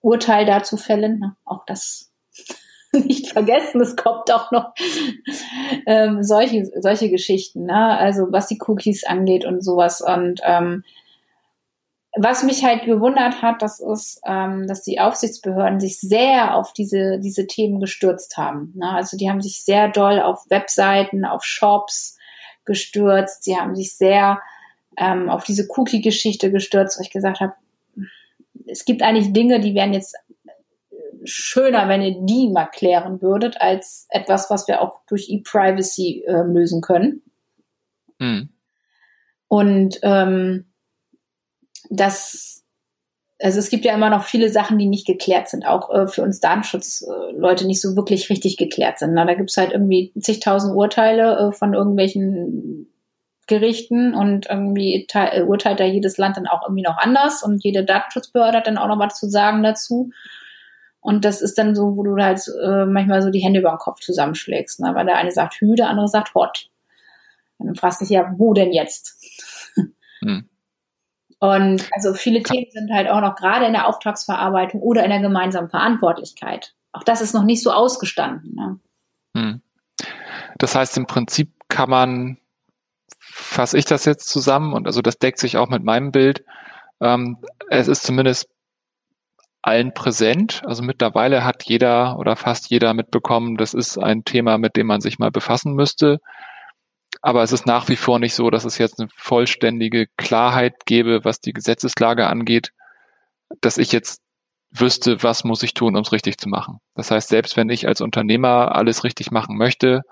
[0.00, 1.36] Urteil dazu fällen.
[1.44, 2.12] Auch das
[2.92, 4.74] nicht vergessen, es kommt auch noch
[5.86, 7.96] ähm, solche, solche Geschichten, ne?
[7.98, 10.00] also was die Cookies angeht und sowas.
[10.02, 10.84] Und ähm,
[12.14, 17.18] was mich halt gewundert hat, das ist, ähm, dass die Aufsichtsbehörden sich sehr auf diese,
[17.18, 18.72] diese Themen gestürzt haben.
[18.76, 18.90] Ne?
[18.90, 22.18] Also die haben sich sehr doll auf Webseiten, auf Shops,
[22.64, 23.44] gestürzt.
[23.44, 24.40] Sie haben sich sehr
[24.96, 27.54] ähm, auf diese Cookie-Geschichte gestürzt, wo ich gesagt habe,
[28.66, 30.14] es gibt eigentlich Dinge, die wären jetzt
[31.24, 36.42] schöner, wenn ihr die mal klären würdet, als etwas, was wir auch durch E-Privacy äh,
[36.42, 37.22] lösen können.
[38.18, 38.50] Mhm.
[39.48, 40.71] Und ähm,
[41.92, 42.52] das
[43.42, 46.22] also es gibt ja immer noch viele Sachen, die nicht geklärt sind, auch äh, für
[46.22, 49.14] uns Datenschutzleute nicht so wirklich richtig geklärt sind.
[49.14, 52.86] Na, da gibt's halt irgendwie zigtausend Urteile äh, von irgendwelchen
[53.48, 57.84] Gerichten und irgendwie äh, urteilt da jedes Land dann auch irgendwie noch anders und jede
[57.84, 60.10] Datenschutzbehörde hat dann auch noch was zu sagen dazu.
[61.00, 63.78] Und das ist dann so, wo du halt äh, manchmal so die Hände über den
[63.78, 64.94] Kopf zusammenschlägst, ne?
[64.94, 66.70] weil der eine sagt Hü, der andere sagt Hot.
[67.58, 69.18] Und dann fragst du dich ja, wo denn jetzt?
[70.24, 70.48] Hm.
[71.42, 75.18] Und also viele Themen sind halt auch noch gerade in der Auftragsverarbeitung oder in der
[75.18, 76.72] gemeinsamen Verantwortlichkeit.
[76.92, 78.54] Auch das ist noch nicht so ausgestanden.
[78.54, 78.78] Ne?
[79.36, 79.62] Hm.
[80.58, 82.38] Das heißt, im Prinzip kann man,
[83.18, 86.44] fasse ich das jetzt zusammen und also das deckt sich auch mit meinem Bild.
[87.00, 87.38] Ähm,
[87.70, 88.48] es ist zumindest
[89.62, 90.62] allen präsent.
[90.64, 95.00] Also mittlerweile hat jeder oder fast jeder mitbekommen, das ist ein Thema, mit dem man
[95.00, 96.20] sich mal befassen müsste.
[97.22, 101.24] Aber es ist nach wie vor nicht so, dass es jetzt eine vollständige Klarheit gäbe,
[101.24, 102.72] was die Gesetzeslage angeht,
[103.60, 104.20] dass ich jetzt
[104.70, 106.78] wüsste, was muss ich tun, um es richtig zu machen.
[106.94, 110.02] Das heißt, selbst wenn ich als Unternehmer alles richtig machen möchte,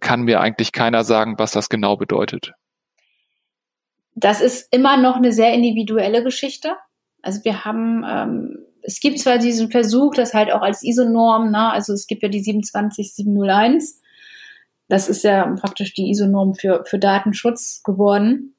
[0.00, 2.52] kann mir eigentlich keiner sagen, was das genau bedeutet.
[4.14, 6.76] Das ist immer noch eine sehr individuelle Geschichte.
[7.22, 11.72] Also wir haben, ähm, es gibt zwar diesen Versuch, das halt auch als ISO-Norm, ne?
[11.72, 14.00] also es gibt ja die 27701,
[14.88, 18.54] das ist ja praktisch die ISO-Norm für, für Datenschutz geworden.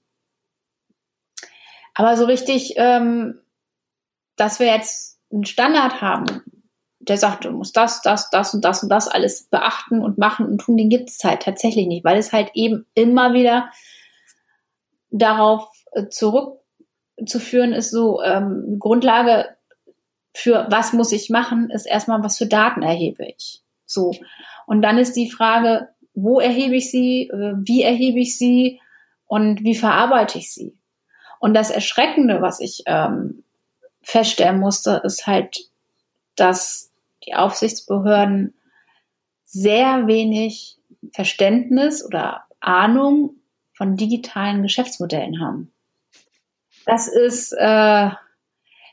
[1.94, 3.40] Aber so richtig, ähm,
[4.36, 6.44] dass wir jetzt einen Standard haben,
[7.00, 10.46] der sagt, du musst das, das, das und das und das alles beachten und machen
[10.48, 13.70] und tun, den gibt es halt tatsächlich nicht, weil es halt eben immer wieder
[15.12, 19.56] darauf äh, zurückzuführen ist, so ähm, Grundlage
[20.36, 23.64] für was muss ich machen, ist erstmal, was für Daten erhebe ich.
[23.86, 24.14] So.
[24.68, 28.80] Und dann ist die Frage, wo erhebe ich sie, äh, wie erhebe ich sie
[29.28, 30.76] und wie verarbeite ich sie.
[31.40, 33.44] Und das Erschreckende, was ich ähm,
[34.02, 35.70] feststellen musste, ist halt,
[36.36, 36.92] dass
[37.26, 38.54] die Aufsichtsbehörden
[39.46, 40.78] sehr wenig
[41.14, 43.36] Verständnis oder Ahnung
[43.74, 45.72] von digitalen Geschäftsmodellen haben.
[46.86, 48.10] Das ist äh,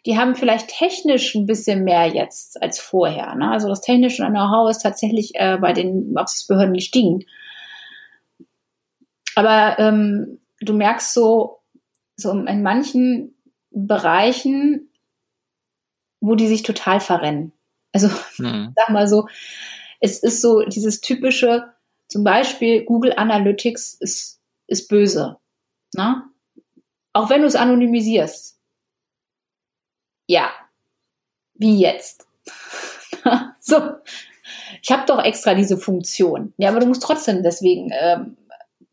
[0.04, 3.34] die haben vielleicht technisch ein bisschen mehr jetzt als vorher.
[3.36, 3.50] Ne?
[3.50, 7.24] Also das technische Know-how ist tatsächlich äh, bei den Aufsichtsbehörden gestiegen.
[9.36, 11.60] Aber ähm, du merkst so,
[12.16, 13.34] so in manchen
[13.70, 14.90] Bereichen,
[16.20, 17.52] wo die sich total verrennen.
[17.92, 18.72] Also mhm.
[18.76, 19.28] sag mal so,
[20.00, 21.72] es ist so dieses typische,
[22.08, 25.36] zum Beispiel Google Analytics ist, ist böse.
[25.94, 26.24] Ne?
[27.12, 28.58] Auch wenn du es anonymisierst
[30.26, 30.50] ja,
[31.54, 32.26] wie jetzt?
[33.60, 33.80] so,
[34.82, 36.52] ich habe doch extra diese Funktion.
[36.56, 38.36] Ja, aber du musst trotzdem deswegen, ähm,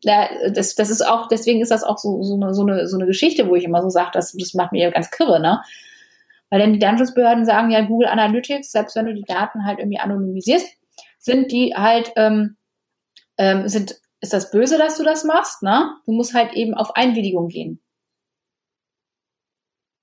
[0.02, 2.96] ja, das, das ist auch, deswegen ist das auch so, so, eine, so, eine, so
[2.96, 5.62] eine Geschichte, wo ich immer so sage, das, das macht mir ganz kirre, ne?
[6.48, 10.00] Weil dann die Datenschutzbehörden sagen, ja, Google Analytics, selbst wenn du die Daten halt irgendwie
[10.00, 10.66] anonymisierst,
[11.18, 12.56] sind die halt, ähm,
[13.38, 15.94] ähm, sind, ist das böse, dass du das machst, ne?
[16.06, 17.80] Du musst halt eben auf Einwilligung gehen.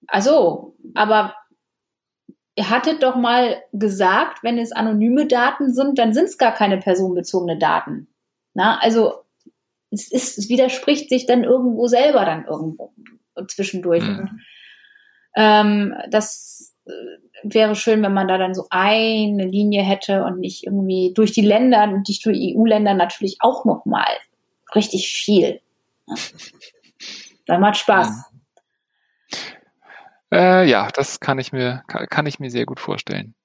[0.07, 1.35] Also, aber
[2.55, 6.77] ihr hattet doch mal gesagt, wenn es anonyme Daten sind, dann sind es gar keine
[6.77, 8.07] personenbezogene Daten.
[8.53, 9.13] Na, also
[9.91, 12.93] es, ist, es widerspricht sich dann irgendwo selber dann irgendwo
[13.47, 14.03] zwischendurch.
[14.03, 14.39] Mhm.
[15.35, 16.91] Ähm, das äh,
[17.43, 21.45] wäre schön, wenn man da dann so eine Linie hätte und nicht irgendwie durch die
[21.45, 24.07] Länder und nicht durch EU-Länder natürlich auch noch mal
[24.73, 25.61] richtig viel.
[27.45, 28.31] Da macht Spaß.
[30.31, 33.35] Äh, ja, das kann ich mir kann ich mir sehr gut vorstellen.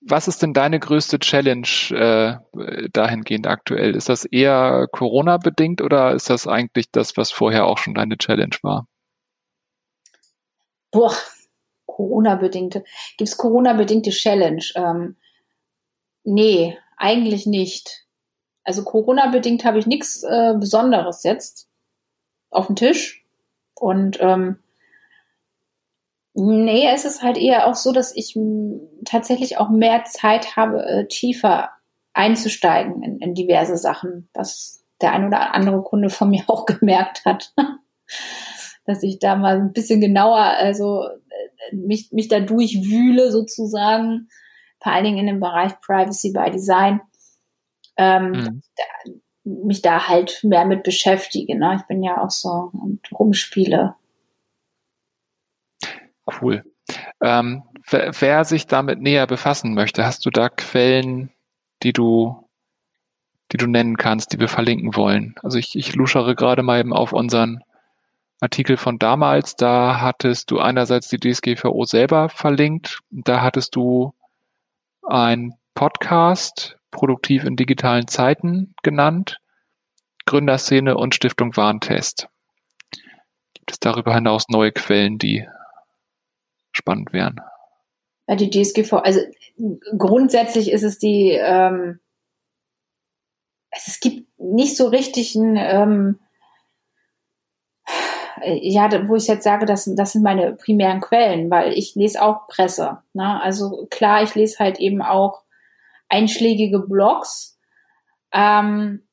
[0.00, 3.96] Was ist denn deine größte Challenge äh, dahingehend aktuell?
[3.96, 8.56] Ist das eher Corona-bedingt oder ist das eigentlich das, was vorher auch schon deine Challenge
[8.62, 8.86] war?
[10.90, 11.14] Boah,
[11.86, 12.84] Corona-bedingte.
[13.16, 14.62] Gibt es Corona-bedingte Challenge?
[14.74, 15.16] Ähm,
[16.24, 18.06] nee, eigentlich nicht.
[18.64, 21.68] Also Corona-bedingt habe ich nichts äh, Besonderes jetzt
[22.50, 23.24] auf dem Tisch.
[23.74, 24.58] Und ähm,
[26.38, 28.38] Nee, es ist halt eher auch so, dass ich
[29.06, 31.70] tatsächlich auch mehr Zeit habe, äh, tiefer
[32.12, 37.24] einzusteigen in, in diverse Sachen, was der ein oder andere Kunde von mir auch gemerkt
[37.24, 37.54] hat.
[38.84, 44.28] dass ich da mal ein bisschen genauer, also äh, mich, mich da durchwühle sozusagen,
[44.80, 47.00] vor allen Dingen in dem Bereich Privacy by Design,
[47.96, 48.62] ähm, mhm.
[48.76, 49.12] da,
[49.44, 51.58] mich da halt mehr mit beschäftige.
[51.58, 51.76] Ne?
[51.80, 53.96] Ich bin ja auch so und rumspiele
[56.40, 56.64] Cool.
[57.20, 61.30] Ähm, wer, wer, sich damit näher befassen möchte, hast du da Quellen,
[61.82, 62.48] die du,
[63.52, 65.34] die du nennen kannst, die wir verlinken wollen?
[65.42, 67.62] Also ich, ich luschere gerade mal eben auf unseren
[68.40, 69.56] Artikel von damals.
[69.56, 73.00] Da hattest du einerseits die DSGVO selber verlinkt.
[73.10, 74.14] Da hattest du
[75.02, 79.38] ein Podcast, produktiv in digitalen Zeiten genannt,
[80.26, 82.28] Gründerszene und Stiftung Warntest.
[83.54, 85.46] Gibt es darüber hinaus neue Quellen, die
[86.76, 87.40] spannend wären.
[88.28, 89.20] Ja, die DSGV, also
[89.96, 92.00] grundsätzlich ist es die, ähm,
[93.70, 96.18] es gibt nicht so richtig ein, ähm,
[98.44, 102.46] ja, wo ich jetzt sage, das, das sind meine primären Quellen, weil ich lese auch
[102.48, 103.02] Presse.
[103.12, 103.40] Ne?
[103.40, 105.42] Also klar, ich lese halt eben auch
[106.08, 107.58] einschlägige Blogs,
[108.32, 109.06] ähm,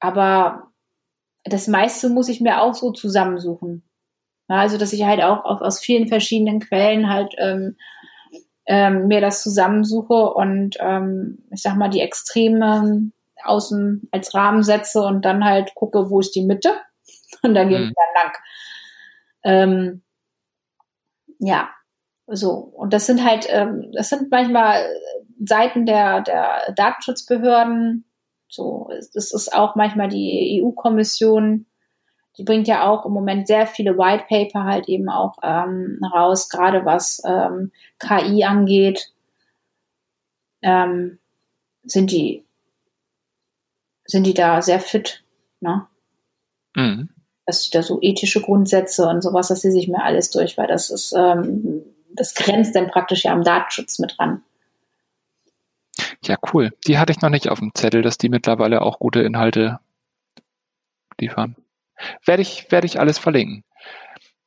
[0.00, 0.70] aber
[1.44, 3.89] das meiste muss ich mir auch so zusammensuchen.
[4.50, 7.76] Ja, also dass ich halt auch aus vielen verschiedenen Quellen halt ähm,
[8.66, 13.12] ähm, mir das zusammensuche und ähm, ich sag mal die Extreme
[13.44, 16.74] außen als Rahmen setze und dann halt gucke, wo ist die Mitte
[17.42, 17.94] und dann gehe ich mhm.
[17.94, 18.32] dann lang.
[19.44, 20.02] Ähm,
[21.38, 21.70] ja,
[22.26, 24.84] so und das sind halt, ähm, das sind manchmal
[25.46, 28.04] Seiten der der Datenschutzbehörden.
[28.48, 31.66] So, das ist auch manchmal die EU-Kommission
[32.38, 36.48] die bringt ja auch im Moment sehr viele White Paper halt eben auch ähm, raus,
[36.48, 39.12] gerade was ähm, KI angeht.
[40.62, 41.18] Ähm,
[41.84, 42.44] sind die
[44.10, 45.22] sind die da sehr fit,
[45.60, 45.86] ne?
[46.74, 47.10] Mhm.
[47.46, 50.66] Dass sie da so ethische Grundsätze und sowas, das lese ich mir alles durch, weil
[50.66, 54.42] das ist, ähm, das grenzt dann praktisch ja am Datenschutz mit dran.
[56.24, 56.70] Ja, cool.
[56.86, 59.80] Die hatte ich noch nicht auf dem Zettel, dass die mittlerweile auch gute Inhalte
[61.18, 61.56] liefern.
[62.24, 63.64] Werde ich, werde ich alles verlinken.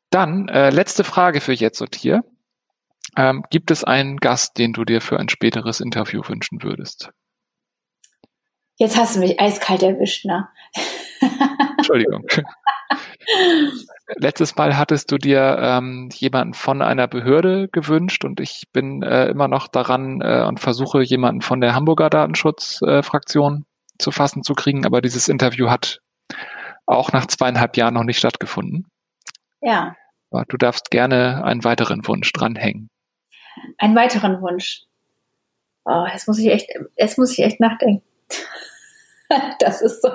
[0.10, 2.24] Dann, äh, letzte Frage für jetzt und hier.
[3.16, 7.12] Ähm, gibt es einen Gast, den du dir für ein späteres Interview wünschen würdest?
[8.78, 10.48] Jetzt hast du mich eiskalt erwischt, ne?
[11.78, 12.26] Entschuldigung.
[14.18, 19.28] Letztes Mal hattest du dir ähm, jemanden von einer Behörde gewünscht und ich bin äh,
[19.28, 24.54] immer noch daran äh, und versuche jemanden von der Hamburger Datenschutzfraktion äh, zu fassen zu
[24.54, 26.03] kriegen, aber dieses Interview hat
[26.86, 28.88] auch nach zweieinhalb Jahren noch nicht stattgefunden.
[29.62, 29.96] Ja.
[30.32, 32.90] Aber du darfst gerne einen weiteren Wunsch dranhängen.
[33.78, 34.84] Einen weiteren Wunsch.
[35.86, 38.04] Oh, jetzt muss ich echt, jetzt muss ich echt nachdenken.
[39.60, 40.10] das ist so.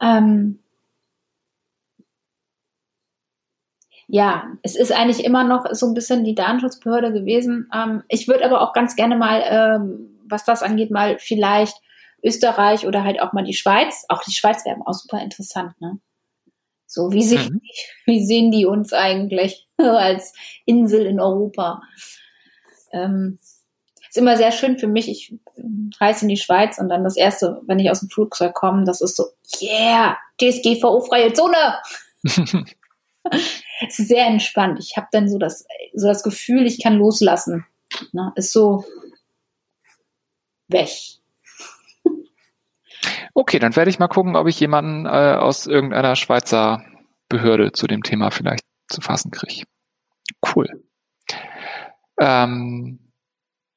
[0.00, 0.58] Ähm,
[4.08, 7.70] ja, es ist eigentlich immer noch so ein bisschen die Datenschutzbehörde gewesen.
[7.74, 11.81] Ähm, ich würde aber auch ganz gerne mal, ähm, was das angeht, mal vielleicht
[12.22, 14.04] Österreich oder halt auch mal die Schweiz.
[14.08, 15.98] Auch die Schweiz wäre auch super interessant, ne?
[16.86, 17.60] So, wie sehen, mhm.
[17.60, 17.72] die,
[18.04, 20.34] wie sehen die uns eigentlich als
[20.66, 21.82] Insel in Europa?
[22.92, 23.38] Ähm,
[24.12, 25.08] ist immer sehr schön für mich.
[25.08, 25.34] Ich
[25.98, 29.00] reise in die Schweiz und dann das erste, wenn ich aus dem Flugzeug komme, das
[29.00, 29.24] ist so,
[29.62, 31.80] yeah, DSGVO-freie Zone.
[32.22, 34.78] es ist sehr entspannt.
[34.78, 35.64] Ich habe dann so das,
[35.94, 37.64] so das Gefühl, ich kann loslassen.
[38.12, 38.32] Ne?
[38.36, 38.84] Ist so
[40.68, 40.90] weg.
[43.34, 46.84] Okay, dann werde ich mal gucken, ob ich jemanden äh, aus irgendeiner Schweizer
[47.28, 49.64] Behörde zu dem Thema vielleicht zu fassen kriege.
[50.54, 50.68] Cool.
[52.20, 53.12] Ähm,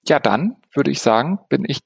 [0.07, 1.79] ja, dann würde ich sagen, bin ich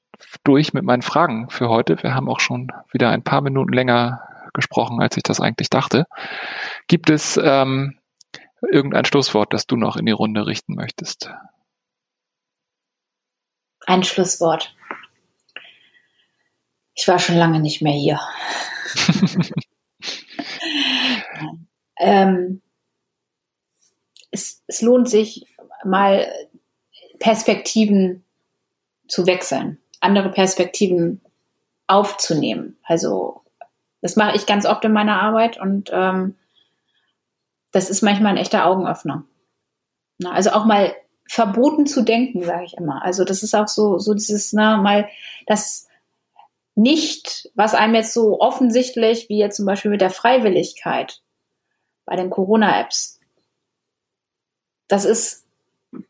[0.43, 2.01] durch mit meinen Fragen für heute.
[2.01, 4.22] Wir haben auch schon wieder ein paar Minuten länger
[4.53, 6.05] gesprochen, als ich das eigentlich dachte.
[6.88, 7.99] Gibt es ähm,
[8.72, 11.32] irgendein Schlusswort, das du noch in die Runde richten möchtest?
[13.86, 14.76] Ein Schlusswort.
[16.99, 18.19] Ich war schon lange nicht mehr hier.
[21.97, 22.61] ähm,
[24.31, 25.45] es, es lohnt sich
[25.85, 26.29] mal
[27.17, 28.25] Perspektiven
[29.07, 31.21] zu wechseln, andere Perspektiven
[31.87, 32.77] aufzunehmen.
[32.83, 33.43] Also
[34.01, 36.35] das mache ich ganz oft in meiner Arbeit und ähm,
[37.71, 39.23] das ist manchmal ein echter Augenöffner.
[40.17, 40.93] Na, also auch mal
[41.25, 43.05] verboten zu denken, sage ich immer.
[43.05, 45.07] Also das ist auch so, so dieses, na, mal
[45.47, 45.88] das
[46.76, 51.22] nicht, was einem jetzt so offensichtlich, wie jetzt zum Beispiel mit der Freiwilligkeit
[52.05, 53.20] bei den Corona-Apps,
[54.88, 55.45] das ist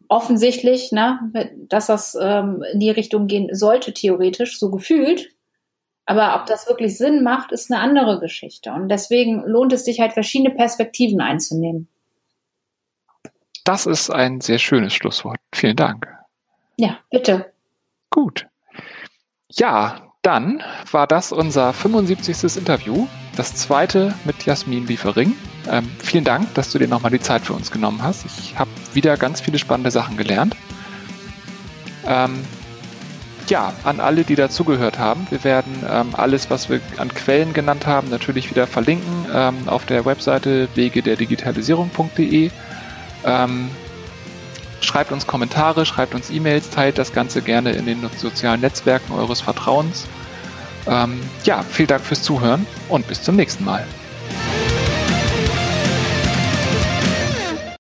[0.08, 1.20] offensichtlich, ne,
[1.68, 5.30] dass das ähm, in die Richtung gehen sollte, theoretisch, so gefühlt.
[6.06, 8.72] Aber ob das wirklich Sinn macht, ist eine andere Geschichte.
[8.72, 11.88] Und deswegen lohnt es sich halt, verschiedene Perspektiven einzunehmen.
[13.64, 15.38] Das ist ein sehr schönes Schlusswort.
[15.54, 16.08] Vielen Dank.
[16.78, 17.54] Ja, bitte.
[18.10, 18.48] Gut.
[19.52, 20.62] Ja, dann
[20.92, 22.56] war das unser 75.
[22.56, 25.36] Interview, das zweite mit Jasmin Liefering.
[25.68, 28.28] Ähm, vielen Dank, dass du dir nochmal die Zeit für uns genommen hast.
[28.28, 30.56] Ich habe wieder ganz viele spannende Sachen gelernt.
[32.06, 32.46] Ähm,
[33.48, 35.26] ja, an alle, die dazugehört haben.
[35.32, 39.88] Wir werden ähm, alles, was wir an Quellen genannt haben, natürlich wieder verlinken ähm, auf
[39.88, 42.52] der Webseite wegederdigitalisierung.de.
[43.26, 43.72] Ähm,
[44.82, 49.42] schreibt uns Kommentare, schreibt uns E-Mails, teilt das Ganze gerne in den sozialen Netzwerken eures
[49.42, 50.08] Vertrauens.
[50.88, 53.86] Ähm, ja, vielen Dank fürs Zuhören und bis zum nächsten Mal.